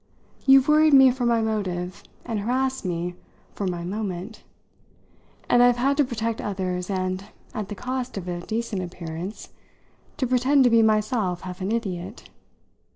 "You've 0.47 0.67
worried 0.67 0.93
me 0.95 1.11
for 1.11 1.27
my 1.27 1.43
motive 1.43 2.01
and 2.25 2.39
harassed 2.39 2.83
me 2.83 3.13
for 3.53 3.67
my 3.67 3.83
'moment,' 3.83 4.43
and 5.47 5.61
I've 5.61 5.77
had 5.77 5.95
to 5.97 6.03
protect 6.03 6.41
others 6.41 6.89
and, 6.89 7.25
at 7.53 7.69
the 7.69 7.75
cost 7.75 8.17
of 8.17 8.27
a 8.27 8.41
decent 8.47 8.81
appearance, 8.81 9.49
to 10.17 10.25
pretend 10.25 10.63
to 10.63 10.71
be 10.71 10.81
myself 10.81 11.41
half 11.41 11.61
an 11.61 11.71
idiot. 11.71 12.31